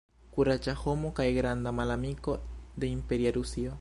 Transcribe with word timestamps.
Kuraĝa 0.35 0.73
homo 0.83 1.11
kaj 1.19 1.27
granda 1.35 1.73
malamiko 1.81 2.37
de 2.85 2.91
imperia 2.97 3.35
Rusio. 3.41 3.69